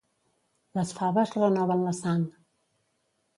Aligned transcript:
Les 0.77 0.93
faves 0.99 1.33
renoven 1.43 1.85
la 1.89 1.93
sang. 1.99 2.25